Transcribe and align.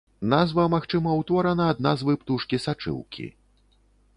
Назва, 0.29 0.63
магчыма, 0.75 1.11
утворана 1.23 1.67
ад 1.73 1.83
назвы 1.89 2.17
птушкі 2.23 2.61
сачыўкі. 2.65 3.29